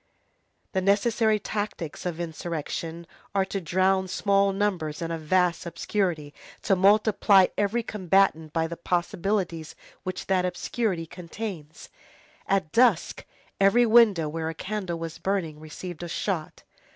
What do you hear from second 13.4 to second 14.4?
every window